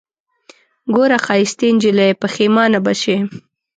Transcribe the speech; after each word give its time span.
ګوره 0.95 1.17
ښايستې 1.25 1.67
نجلۍ 1.75 2.11
پښېمانه 2.21 2.79
به 2.85 2.93
سې 3.01 3.17